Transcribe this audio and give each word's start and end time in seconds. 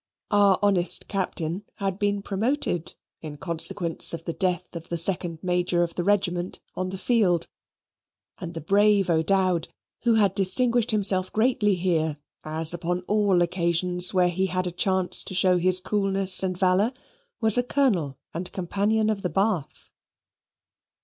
Our 0.31 0.57
honest 0.63 1.07
Captain 1.07 1.63
had 1.75 1.99
been 1.99 2.23
promoted 2.23 2.95
in 3.21 3.37
consequence 3.37 4.15
of 4.15 4.25
the 4.25 4.33
death 4.33 4.75
of 4.75 4.89
the 4.89 4.97
second 4.97 5.37
Major 5.43 5.83
of 5.83 5.93
the 5.93 6.03
regiment 6.03 6.59
on 6.73 6.89
the 6.89 6.97
field; 6.97 7.47
and 8.39 8.55
the 8.55 8.61
brave 8.61 9.11
O'Dowd, 9.11 9.67
who 10.01 10.15
had 10.15 10.33
distinguished 10.33 10.89
himself 10.89 11.31
greatly 11.31 11.75
here 11.75 12.17
as 12.43 12.73
upon 12.73 13.01
all 13.01 13.43
occasions 13.43 14.11
where 14.11 14.29
he 14.29 14.47
had 14.47 14.65
a 14.65 14.71
chance 14.71 15.21
to 15.25 15.35
show 15.35 15.59
his 15.59 15.79
coolness 15.79 16.41
and 16.41 16.57
valour, 16.57 16.93
was 17.39 17.55
a 17.55 17.61
Colonel 17.63 18.17
and 18.33 18.51
Companion 18.51 19.07
of 19.07 19.21
the 19.21 19.29
Bath. 19.29 19.91